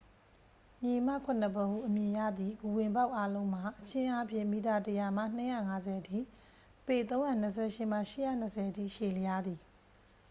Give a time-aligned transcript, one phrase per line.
[0.81, 6.19] """ညီအစ်မခုနှစ်ဖော်" ဟု အမည်ရသည့် ဂူဝင်ပေါက်အားလုံးမှာ အချင်းအားဖြင့် မီတာ ၁၀၀ မှ ၂၅၀ အထိ
[6.85, 7.57] ပေ ၃၂၈ မှ ၈၂
[8.61, 9.59] ၀ အထိ ရှည်လျားသည်။